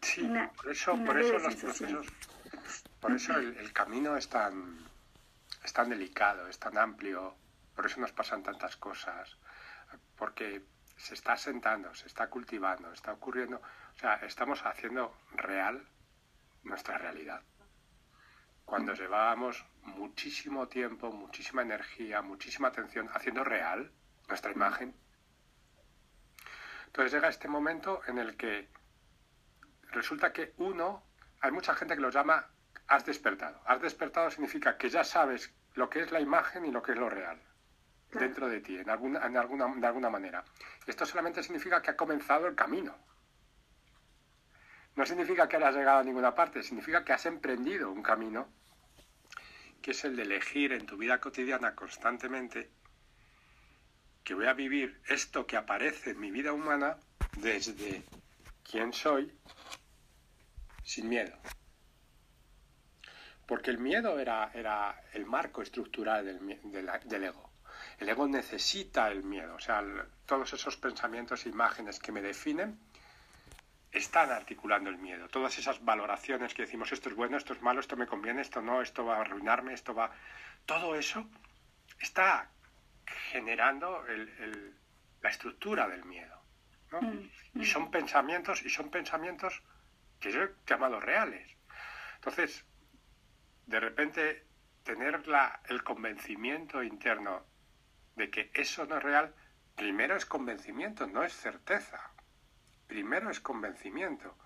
[0.02, 2.06] Sí, por eso, por eso los procesos,
[3.00, 4.78] por eso el camino es tan
[5.64, 7.34] es tan delicado, es tan amplio,
[7.74, 9.36] por eso nos pasan tantas cosas,
[10.16, 10.62] porque
[10.96, 15.86] se está sentando, se está cultivando, está ocurriendo, o sea, estamos haciendo real
[16.64, 17.42] nuestra realidad.
[18.68, 23.90] Cuando llevábamos muchísimo tiempo, muchísima energía, muchísima atención haciendo real
[24.28, 24.94] nuestra imagen,
[26.84, 28.68] entonces llega este momento en el que
[29.90, 31.02] resulta que uno,
[31.40, 32.46] hay mucha gente que lo llama
[32.88, 33.58] has despertado.
[33.64, 36.98] Has despertado significa que ya sabes lo que es la imagen y lo que es
[36.98, 37.40] lo real
[38.12, 40.44] dentro de ti, en alguna, en alguna, de alguna manera.
[40.86, 42.98] Esto solamente significa que ha comenzado el camino.
[44.98, 48.48] No significa que hayas llegado a ninguna parte, significa que has emprendido un camino
[49.80, 52.68] que es el de elegir en tu vida cotidiana constantemente
[54.24, 56.96] que voy a vivir esto que aparece en mi vida humana
[57.36, 58.02] desde
[58.68, 59.32] quién soy
[60.82, 61.38] sin miedo
[63.46, 67.52] porque el miedo era, era el marco estructural del, ego.
[67.98, 69.82] El ego necesita el miedo, o sea,
[70.26, 72.78] todos esos pensamientos e imágenes que me definen
[73.98, 75.28] están articulando el miedo.
[75.28, 78.62] Todas esas valoraciones que decimos esto es bueno, esto es malo, esto me conviene, esto
[78.62, 80.10] no, esto va a arruinarme, esto va...
[80.66, 81.26] Todo eso
[82.00, 82.50] está
[83.30, 84.04] generando
[85.20, 86.38] la estructura del miedo.
[86.90, 87.64] Mm, y mm.
[87.64, 89.62] son pensamientos, y son pensamientos
[90.20, 91.56] que yo he llamado reales.
[92.16, 92.64] Entonces,
[93.66, 94.46] de repente
[94.82, 95.22] tener
[95.68, 97.44] el convencimiento interno
[98.16, 99.34] de que eso no es real,
[99.76, 102.10] primero es convencimiento, no es certeza.
[102.88, 104.36] Primero es convencimiento.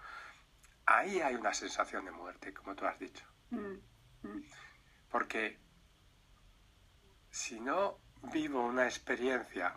[0.84, 3.24] Ahí hay una sensación de muerte, como tú has dicho.
[3.50, 4.44] Mm, mm.
[5.10, 5.58] Porque
[7.30, 7.98] si no
[8.32, 9.74] vivo una experiencia,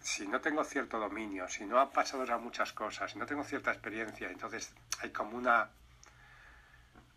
[0.00, 3.44] si no tengo cierto dominio, si no han pasado ya muchas cosas, si no tengo
[3.44, 5.70] cierta experiencia, entonces hay como una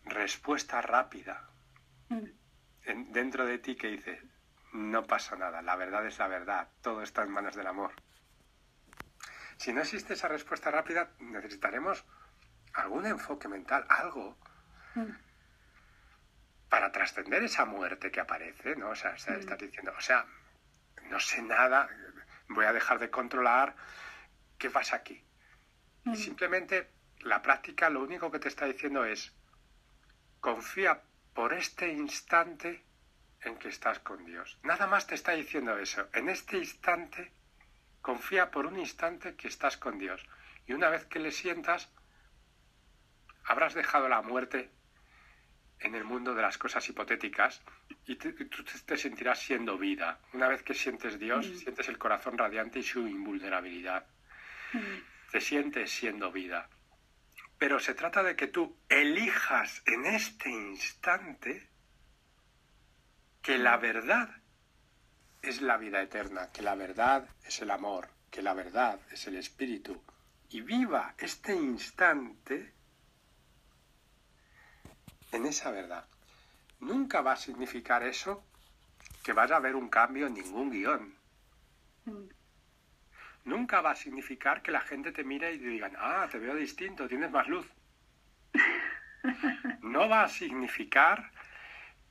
[0.06, 1.50] respuesta rápida
[2.86, 4.22] dentro de ti que dice,
[4.74, 7.92] no pasa nada, la verdad es la verdad, todo está en manos del amor.
[9.58, 12.06] Si no existe esa respuesta rápida, necesitaremos
[12.74, 14.38] algún enfoque mental, algo,
[14.96, 15.12] mm.
[16.70, 18.90] para trascender esa muerte que aparece, ¿no?
[18.90, 19.40] O sea, mm.
[19.40, 20.26] estás diciendo, o sea,
[21.10, 21.90] no sé nada,
[22.50, 23.76] voy a dejar de controlar,
[24.58, 25.24] ¿qué pasa aquí?
[26.06, 26.16] Y mm.
[26.16, 26.92] simplemente
[27.22, 29.34] la práctica lo único que te está diciendo es,
[30.40, 31.02] confía
[31.34, 32.84] por este instante
[33.42, 34.60] en que estás con Dios.
[34.64, 36.08] Nada más te está diciendo eso.
[36.14, 37.32] En este instante,
[38.08, 40.26] confía por un instante que estás con Dios.
[40.66, 41.90] Y una vez que le sientas,
[43.44, 44.72] habrás dejado la muerte
[45.82, 47.62] en el mundo de las cosas hipotéticas
[48.06, 48.34] y tú
[48.86, 50.22] te, sentirás siendo vida.
[50.32, 51.56] Una vez que sientes Dios, mm.
[51.56, 54.08] sientes el corazón radiante y su invulnerabilidad.
[54.72, 55.32] Mm.
[55.34, 56.70] Te sientes siendo vida.
[57.58, 61.68] Pero se trata de que tú elijas en este instante
[63.42, 64.30] que la verdad
[65.42, 69.36] es la vida eterna, que la verdad es el amor, que la verdad es el
[69.36, 70.02] espíritu.
[70.50, 72.74] Y viva este instante
[75.32, 76.06] en esa verdad.
[76.80, 78.44] Nunca va a significar eso
[79.24, 81.14] que vaya a haber un cambio en ningún guion.
[82.06, 82.38] Mm
[83.48, 86.54] nunca va a significar que la gente te mire y te digan, ah, te veo
[86.56, 87.66] distinto, tienes más luz.
[89.82, 91.32] No va a significar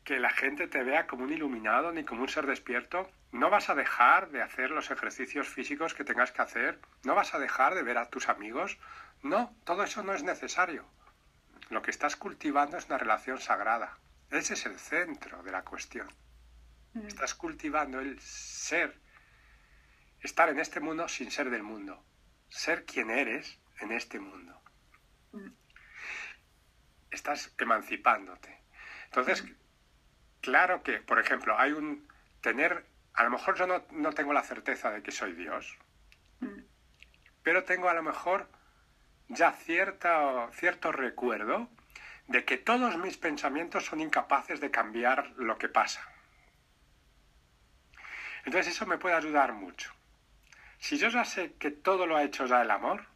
[0.03, 3.11] que la gente te vea como un iluminado ni como un ser despierto.
[3.37, 6.81] No vas a dejar de hacer los ejercicios físicos que tengas que hacer.
[7.05, 8.79] No vas a dejar de ver a tus amigos.
[9.23, 10.87] No, todo eso no es necesario.
[11.69, 13.99] Lo que estás cultivando es una relación sagrada.
[14.31, 16.09] Ese es el centro de la cuestión.
[16.95, 17.07] Mm.
[17.07, 19.01] Estás cultivando el ser
[20.21, 22.05] estar en este mundo sin ser del mundo,
[22.49, 24.61] ser quien eres en este mundo.
[27.11, 28.61] Estás emancipándote.
[29.07, 29.45] Entonces,
[30.41, 32.09] claro que, por ejemplo, hay un
[32.41, 35.77] tener, a lo mejor yo no, tengo la certeza de que soy Dios,
[37.43, 38.49] pero tengo a lo mejor
[39.29, 41.69] ya cierta, cierto recuerdo
[42.29, 46.07] de que todos mis pensamientos son incapaces de cambiar lo que pasa.
[48.45, 49.93] Entonces eso me puede ayudar mucho.
[50.79, 53.07] Si yo ya sé que todo lo ha hecho ya el amor,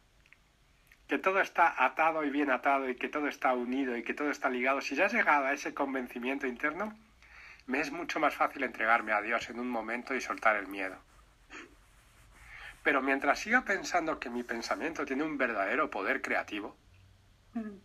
[1.07, 4.31] que todo está atado y bien atado y que todo está unido y que todo
[4.31, 6.97] está ligado, si ya has llegado a ese convencimiento interno,
[7.71, 10.97] me es mucho más fácil entregarme a Dios en un momento y soltar el miedo.
[12.83, 16.75] Pero mientras siga pensando que mi pensamiento tiene un verdadero poder creativo,
[17.53, 17.77] mm.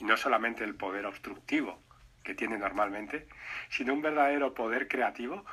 [0.00, 1.82] y no solamente el poder obstructivo
[2.22, 3.26] que tiene normalmente,
[3.70, 5.46] sino un verdadero poder creativo,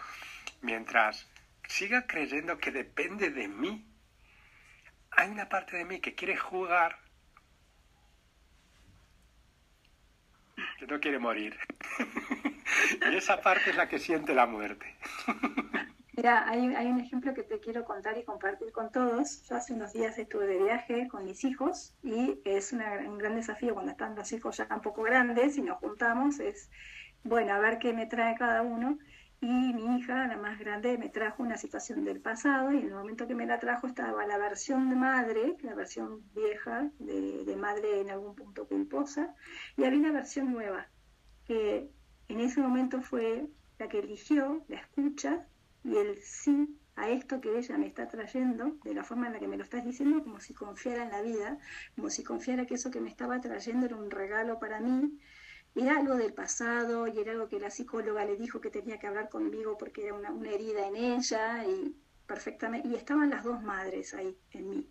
[0.61, 1.29] mientras
[1.65, 3.87] siga creyendo que depende de mí,
[5.11, 6.99] hay una parte de mí que quiere jugar,
[10.77, 11.57] que no quiere morir.
[13.11, 14.85] y esa parte es la que siente la muerte.
[16.19, 19.41] Mira, hay, un ejemplo que te quiero contar y compartir con todos.
[19.47, 23.73] Yo hace unos días estuve de viaje con mis hijos y es un gran desafío
[23.73, 26.69] cuando están los hijos ya un poco grandes y nos juntamos, es,
[27.23, 28.99] bueno, a ver qué me trae cada uno.
[29.39, 32.93] Y mi hija, la más grande, me trajo una situación del pasado y en el
[32.95, 37.55] momento que me la trajo estaba la versión de madre, la versión vieja de, de
[37.55, 39.33] madre en algún punto culposa,
[39.77, 40.89] y había una versión nueva,
[41.45, 41.89] que
[42.29, 43.47] en ese momento fue
[43.79, 45.45] la que eligió, la escucha
[45.83, 49.39] y el sí a esto que ella me está trayendo, de la forma en la
[49.39, 51.57] que me lo estás diciendo, como si confiara en la vida,
[51.95, 55.17] como si confiara que eso que me estaba trayendo era un regalo para mí,
[55.75, 59.07] era algo del pasado y era algo que la psicóloga le dijo que tenía que
[59.07, 61.95] hablar conmigo porque era una, una herida en ella y
[62.27, 64.89] perfectamente, y estaban las dos madres ahí en mí.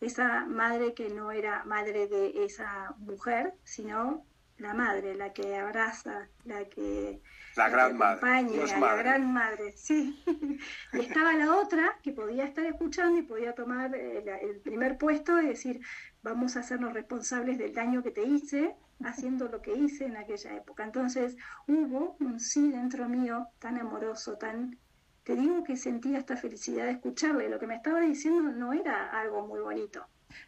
[0.00, 4.24] Esa madre que no era madre de esa mujer, sino
[4.64, 7.20] la madre, la que abraza, la que
[7.54, 10.24] la gran madre, la gran madre, sí.
[10.92, 14.96] y estaba la otra que podía estar escuchando y podía tomar el, eh, el, primer
[14.96, 15.80] puesto y decir,
[16.22, 18.74] vamos a hacernos responsables del daño que te hice,
[19.04, 20.82] haciendo lo que hice en aquella época.
[20.82, 21.36] Entonces
[21.68, 24.78] hubo un sí dentro mío tan amoroso, tan...
[25.22, 27.48] Te digo que sentía esta felicidad de escucharle.
[27.48, 30.06] Lo que me estaba diciendo no era algo muy bonito,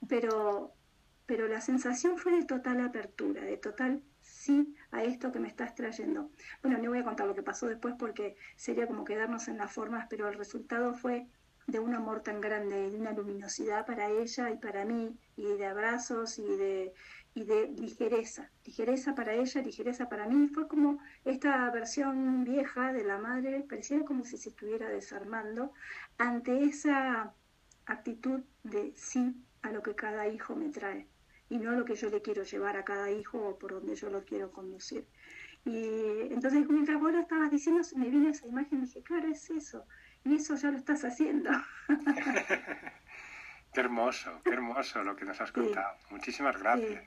[0.09, 0.75] pero
[1.27, 5.75] pero la sensación fue de total apertura, de total sí a esto que me estás
[5.75, 6.31] trayendo.
[6.62, 9.73] Bueno, no voy a contar lo que pasó después porque sería como quedarnos en las
[9.73, 11.27] formas, pero el resultado fue
[11.67, 15.67] de un amor tan grande, de una luminosidad para ella y para mí, y de
[15.67, 16.95] abrazos y de,
[17.35, 20.47] y de ligereza, ligereza para ella, ligereza para mí.
[20.49, 25.73] Fue como esta versión vieja de la madre, parecía como si se estuviera desarmando
[26.19, 27.35] ante esa
[27.85, 31.09] actitud de sí a lo que cada hijo me trae
[31.49, 34.11] y no lo que yo le quiero llevar a cada hijo o por donde yo
[34.11, 35.07] lo quiero conducir.
[35.65, 39.51] Y entonces mientras vos lo estabas diciendo, me vino esa imagen y dije, claro, es
[39.51, 39.85] eso.
[40.25, 41.51] Y eso ya lo estás haciendo.
[43.73, 45.97] qué hermoso, qué hermoso lo que nos has contado.
[46.11, 47.05] Muchísimas gracias.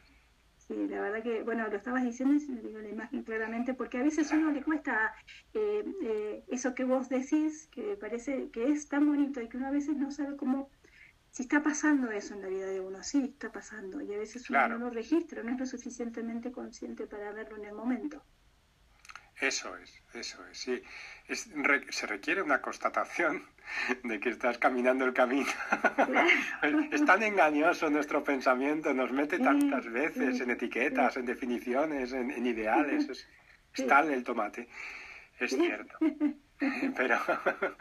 [0.57, 0.87] Sí.
[0.87, 3.97] la verdad que, bueno, lo estabas diciendo y se me vino la imagen claramente, porque
[3.97, 5.15] a veces uno le cuesta
[5.53, 9.67] eh, eh, eso que vos decís, que parece que es tan bonito y que uno
[9.67, 10.69] a veces no sabe cómo
[11.31, 14.49] si está pasando eso en la vida de uno, sí está pasando, y a veces
[14.49, 18.23] uno no lo registra, no es lo suficientemente consciente para verlo en el momento.
[19.39, 20.83] Eso es, eso es, sí.
[21.89, 23.45] se requiere una constatación
[24.03, 25.47] de que estás caminando el camino.
[26.91, 33.07] es tan engañoso nuestro pensamiento, nos mete tantas veces en etiquetas, en definiciones, en, ideales.
[33.07, 33.29] Es,
[33.75, 34.67] es tal el tomate,
[35.39, 35.97] es cierto.
[36.95, 37.17] Pero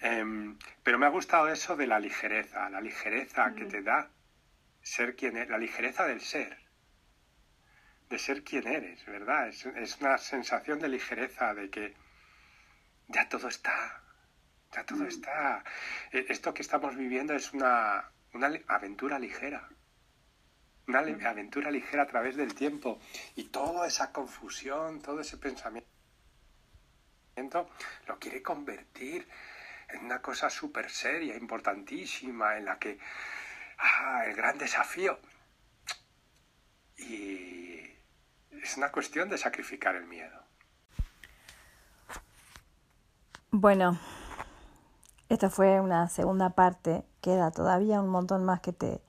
[0.00, 3.68] Em, pero me ha gustado eso de la ligereza, la ligereza que mm.
[3.68, 4.10] te da
[4.80, 6.56] ser quien eres, la ligereza del ser,
[8.08, 9.48] de ser quien eres, ¿verdad?
[9.48, 11.94] Es, una sensación de ligereza, de que
[13.08, 14.02] ya todo está,
[14.72, 15.08] ya todo mm.
[15.08, 15.64] está.
[16.12, 19.68] E, esto que estamos viviendo es una, una aventura ligera,
[20.86, 21.26] una mm.
[21.26, 23.00] aventura ligera a través del tiempo
[23.34, 25.97] y toda esa confusión, todo ese pensamiento
[28.06, 29.28] lo quiere convertir
[29.88, 32.98] en una cosa súper seria, importantísima, en la que,
[33.78, 35.18] ah, el gran desafío.
[36.98, 37.80] Y
[38.50, 40.42] es una cuestión de sacrificar el miedo.
[43.50, 43.98] Bueno,
[45.28, 49.00] esta fue una segunda parte, queda todavía un montón más que te,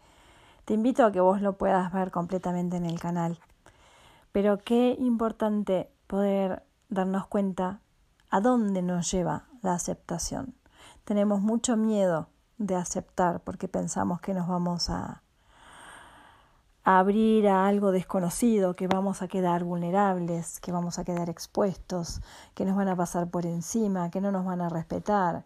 [0.66, 3.40] te invito a que vos lo puedas ver completamente en el canal.
[4.32, 7.82] Pero qué importante poder darnos cuenta
[8.30, 10.56] a dónde nos lleva la aceptación.
[11.04, 15.24] Tenemos mucho miedo de aceptar porque pensamos que nos vamos a,
[16.84, 22.22] abrir a algo desconocido, que vamos a quedar vulnerables, que vamos a quedar expuestos,
[22.56, 25.46] que nos van a pasar por encima, que no nos van a respetar,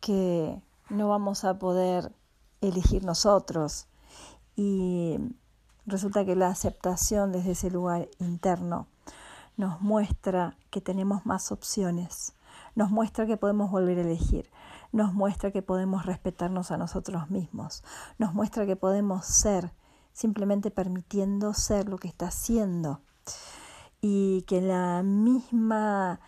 [0.00, 0.60] que
[0.90, 2.12] no vamos a poder
[2.60, 3.86] elegir nosotros.
[4.56, 5.18] Y
[5.86, 8.86] resulta que la aceptación desde ese lugar interno
[9.56, 12.34] nos muestra que tenemos más opciones,
[12.74, 14.50] nos muestra que podemos volver a elegir,
[14.92, 17.84] nos muestra que podemos respetarnos a nosotros mismos,
[18.18, 19.72] nos muestra que podemos ser
[20.12, 23.00] simplemente permitiendo ser lo que está siendo
[24.00, 26.20] y que la misma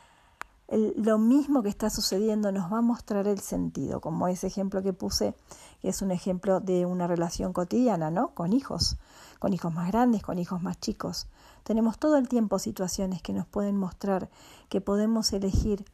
[0.68, 4.92] lo mismo que está sucediendo nos va a mostrar el sentido, como ese ejemplo que
[4.92, 5.34] puse,
[5.80, 8.34] que es un ejemplo de una relación cotidiana, ¿no?
[8.34, 8.96] Con hijos,
[9.38, 11.28] con hijos más grandes, con hijos más chicos.
[11.66, 14.30] Tenemos todo el tiempo situaciones que nos pueden mostrar
[14.68, 15.84] que podemos elegir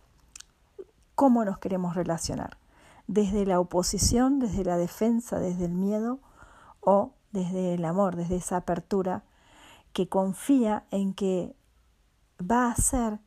[1.15, 2.59] cómo nos queremos relacionar,
[3.07, 6.19] desde la oposición, desde la defensa, desde el miedo
[6.83, 9.25] o desde el amor, desde esa apertura
[9.95, 11.57] que confía en que
[12.39, 13.19] va a ser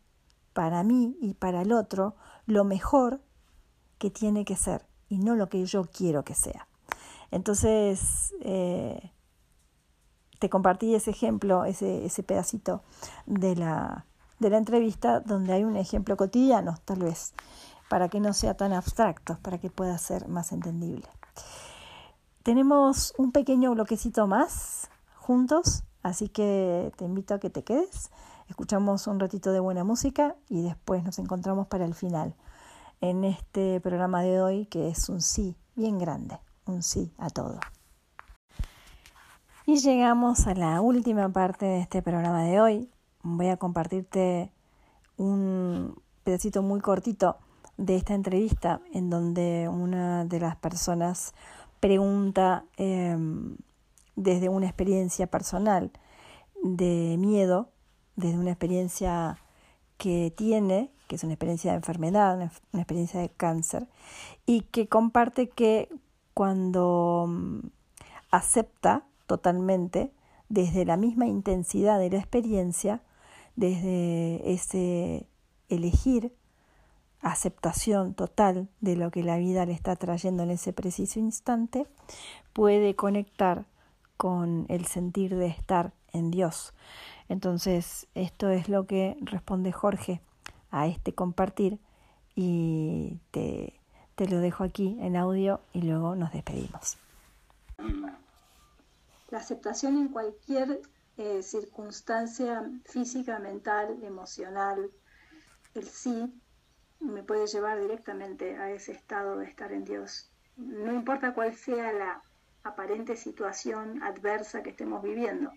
[0.53, 2.13] para mí y para el otro
[2.45, 3.21] lo mejor
[3.97, 6.67] que tiene que ser y no lo que yo quiero que sea.
[7.31, 9.14] Entonces, eh,
[10.39, 12.81] te compartí ese ejemplo, ese, pedacito
[13.25, 14.05] de la
[14.39, 17.33] entrevista donde hay un ejemplo cotidiano, tal vez,
[17.89, 21.07] para que no sea tan abstracto, para que pueda ser más entendible.
[22.43, 28.11] Tenemos un pequeño bloquecito más juntos, así que te invito a que te quedes
[28.49, 32.35] Escuchamos un ratito de buena música y después nos encontramos para el final
[33.01, 37.59] en este programa de hoy que es un sí bien grande, un sí a todo.
[39.67, 42.89] Y llegamos a la última parte de este programa de hoy.
[43.23, 44.51] Voy a compartirte
[45.17, 47.37] un pedacito muy cortito
[47.75, 51.33] de esta entrevista en donde una de las personas
[51.79, 53.57] pregunta em,
[54.15, 55.91] desde una experiencia personal
[56.61, 57.69] de miedo
[58.15, 59.39] desde una experiencia
[59.97, 63.87] que tiene, que es una experiencia de enfermedad, una experiencia de cáncer,
[64.45, 65.89] y que comparte que
[66.35, 67.59] cuando mm,
[68.29, 70.11] acepta totalmente,
[70.49, 73.01] desde la misma intensidad de la experiencia,
[73.55, 75.27] desde ese
[75.69, 76.33] elegir
[77.21, 81.87] aceptación total de lo que la vida le está trayendo en ese preciso instante,
[82.53, 83.65] puede conectar
[84.17, 86.73] con el sentir de estar en Dios.
[87.27, 90.21] Entonces, esto es lo que responde Jorge
[90.69, 91.79] a este compartir
[92.35, 93.73] y te,
[94.15, 96.97] te lo dejo aquí en audio y luego nos despedimos.
[99.35, 100.79] La aceptación en cualquier
[101.17, 104.89] eh, circunstancia física, mental, emocional,
[105.73, 106.33] el sí
[107.01, 110.31] me puede llevar directamente a ese estado de estar en Dios.
[110.55, 112.23] No importa cuál sea la
[112.63, 115.51] aparente situación adversa que estemos viviendo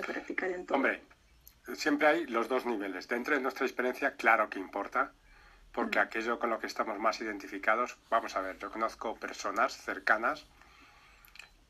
[0.00, 0.76] practicar en todo.
[0.76, 1.02] Hombre,
[1.74, 3.08] siempre hay los dos niveles.
[3.08, 5.12] Dentro de nuestra experiencia, claro que importa,
[5.70, 6.02] porque mm.
[6.02, 10.48] aquello con lo que estamos más identificados, vamos a ver, yo conozco personas cercanas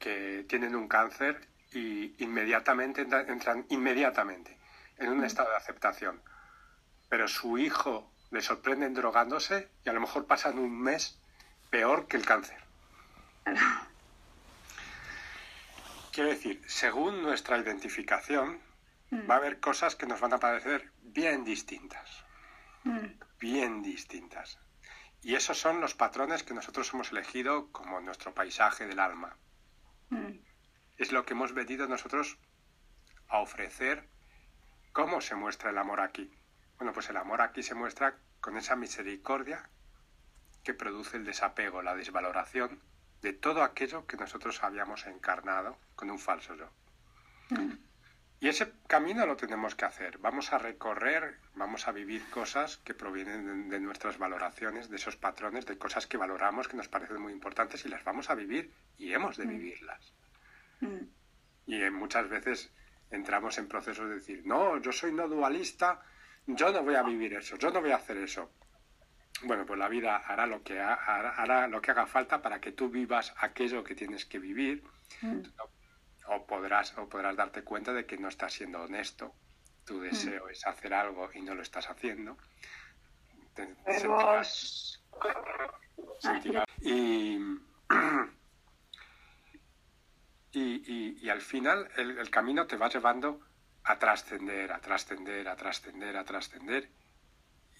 [0.02, 4.58] que tienen un cáncer y inmediatamente entran inmediatamente
[4.98, 5.24] en un mm.
[5.24, 6.20] estado de aceptación.
[7.08, 11.20] Pero su hijo le sorprenden drogándose y a lo mejor pasan un mes
[11.70, 12.58] peor que el cáncer.
[16.12, 18.60] Quiero decir, según nuestra identificación,
[19.10, 19.30] mm.
[19.30, 22.24] va a haber cosas que nos van a parecer bien distintas.
[22.82, 23.06] Mm.
[23.38, 24.58] Bien distintas.
[25.22, 29.36] Y esos son los patrones que nosotros hemos elegido como nuestro paisaje del alma.
[30.98, 32.38] Es lo que hemos venido nosotros
[33.28, 34.08] a ofrecer.
[34.92, 36.30] ¿Cómo se muestra el amor aquí?
[36.76, 39.68] Bueno, pues el amor aquí se muestra con esa misericordia
[40.64, 42.80] que produce el desapego, la desvaloración
[43.20, 46.68] de todo aquello que nosotros habíamos encarnado con un falso yo.
[48.42, 50.18] Y ese camino lo tenemos que hacer.
[50.18, 55.64] Vamos a recorrer, vamos a vivir cosas que provienen de, nuestras valoraciones, de esos patrones,
[55.64, 59.12] de cosas que valoramos, que nos parecen muy importantes y las vamos a vivir y
[59.12, 59.48] hemos de mm.
[59.48, 60.12] vivirlas.
[60.80, 61.04] Mm.
[61.66, 62.72] Y muchas veces
[63.12, 66.02] entramos en procesos de decir, no, yo soy no dualista,
[66.44, 68.50] yo no voy a vivir eso, yo no voy a hacer eso
[69.44, 72.90] bueno, pues la vida hará lo que hará lo que haga falta para que tú
[72.90, 74.84] vivas aquello que tienes que vivir
[75.20, 75.40] mm.
[76.28, 79.34] O podrás o podrás darte cuenta de que no estás siendo honesto.
[79.84, 80.02] Tu mm.
[80.02, 82.38] deseo es hacer algo y no lo estás haciendo.
[90.52, 93.40] y, y, al final el, el camino te va llevando
[93.84, 96.90] a trascender, a trascender, a trascender, a trascender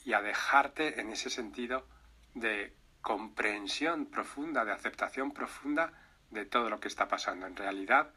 [0.05, 1.87] y a dejarte en ese sentido
[2.35, 5.93] de comprensión profunda, de aceptación profunda
[6.31, 7.47] de todo lo que está pasando.
[7.47, 8.13] En realidad,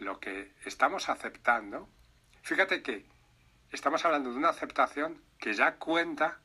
[0.00, 1.88] lo que estamos aceptando,
[2.42, 3.06] fíjate que
[3.70, 6.40] estamos hablando de una aceptación que ya cuenta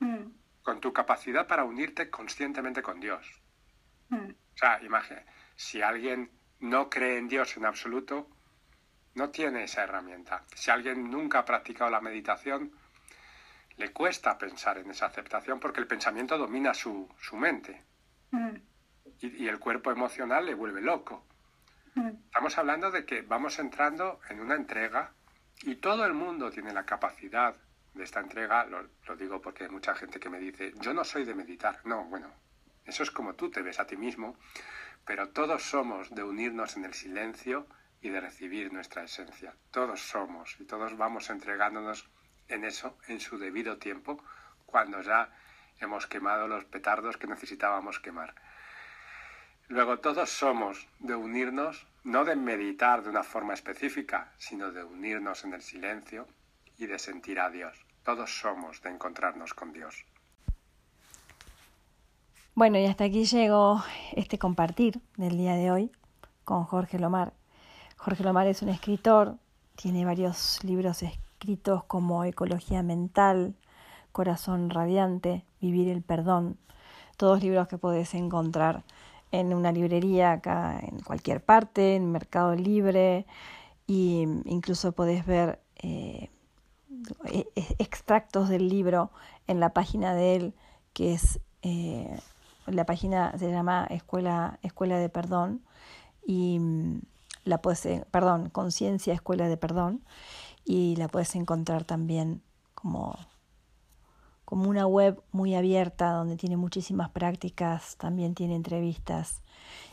[0.00, 0.26] mm.
[0.62, 3.26] con tu capacidad para unirte conscientemente con Dios.
[4.10, 4.30] Mm.
[4.30, 5.26] O sea, imagínate,
[5.56, 6.30] si alguien
[6.60, 8.28] no cree en Dios en absoluto,
[9.14, 10.44] no tiene esa herramienta.
[10.54, 12.72] Si alguien nunca ha practicado la meditación,
[13.76, 17.84] le cuesta pensar en esa aceptación porque el pensamiento domina su, mente
[18.32, 18.54] mm.
[19.20, 21.24] y, el cuerpo emocional le vuelve loco.
[22.06, 25.10] Estamos hablando de que vamos entrando en una entrega
[25.62, 27.56] y todo el mundo tiene la capacidad
[27.94, 31.02] de esta entrega, lo, lo digo porque hay mucha gente que me dice, yo no
[31.04, 31.80] soy de meditar.
[31.84, 32.30] No, bueno,
[32.84, 34.36] eso es como tú te ves a ti mismo,
[35.04, 37.66] pero todos somos de unirnos en el silencio
[38.00, 39.54] y de recibir nuestra esencia.
[39.72, 42.08] Todos somos y todos vamos entregándonos
[42.46, 44.22] en eso, en su debido tiempo,
[44.66, 45.30] cuando ya
[45.80, 48.34] hemos quemado los petardos que necesitábamos quemar.
[49.68, 55.44] Luego todos somos de unirnos, no de meditar de una forma específica, sino de unirnos
[55.44, 56.26] en el silencio
[56.78, 57.76] y de sentir a Dios.
[58.04, 60.04] Todos somos de encontrarnos con Dios.
[62.54, 65.92] Bueno, y hasta aquí llegó este compartir del día de hoy
[66.44, 67.32] con Jorge Lomar.
[67.96, 69.36] Jorge Lomar es un escritor,
[69.76, 73.54] tiene varios libros escritos como Ecología Mental,
[74.12, 76.58] Corazón Radiante, Vivir el Perdón,
[77.16, 78.82] todos libros que podés encontrar
[79.30, 83.26] en una librería acá en cualquier parte, en Mercado Libre,
[83.86, 86.30] e incluso podés ver eh,
[87.26, 89.10] e-, e-, extractos del libro
[89.46, 90.54] en la página de él,
[90.92, 92.18] que es eh,
[92.66, 95.62] la página se llama Escuela, Escuela de Perdón
[96.26, 96.60] y
[97.44, 100.02] la puedes, perdón, Conciencia Escuela de Perdón
[100.64, 102.42] y la puedes encontrar también
[102.74, 103.16] como,
[104.48, 109.42] como una web muy abierta donde tiene muchísimas prácticas, también tiene entrevistas,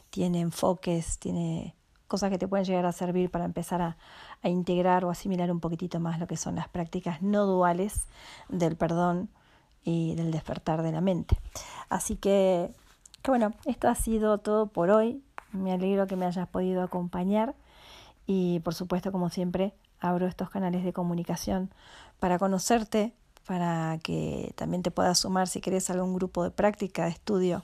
[0.10, 1.76] tiene enfoques, tiene
[2.08, 3.98] cosas que te pueden llegar a servir para empezar a,
[4.44, 8.08] integrar o asimilar un poquitito más lo que son las prácticas no duales
[8.48, 9.28] del perdón
[9.84, 11.38] y del despertar de la mente.
[11.90, 12.72] Así que,
[13.24, 15.22] que bueno, esto ha sido todo por hoy.
[15.52, 17.56] Me alegro que me hayas podido acompañar
[18.26, 21.74] y por supuesto, como siempre, abro estos canales de comunicación
[22.22, 23.14] para conocerte,
[23.46, 27.64] para que también te puedas sumar si querés algún grupo de práctica, de estudio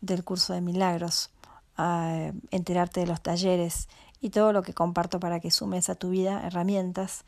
[0.00, 1.30] del curso de milagros,
[1.76, 3.88] a enterarte de los talleres
[4.20, 7.24] y todo lo que comparto para que sumes a tu vida herramientas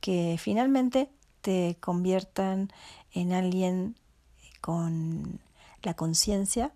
[0.00, 1.10] que finalmente
[1.42, 2.70] te conviertan
[3.12, 3.96] en alguien
[4.60, 5.40] con
[5.82, 6.72] la conciencia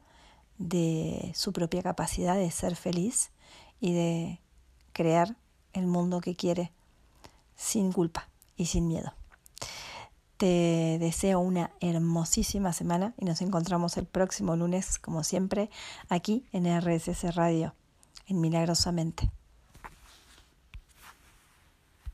[0.58, 3.30] de su propia capacidad de ser feliz
[3.80, 4.40] y de
[4.92, 5.36] crear
[5.72, 6.72] el mundo que quiere
[7.56, 9.12] sin culpa y sin miedo.
[10.44, 15.70] Te deseo una hermosísima semana y nos encontramos el próximo lunes, como siempre,
[16.10, 17.74] aquí en RSS Radio,
[18.26, 19.30] en Milagrosamente.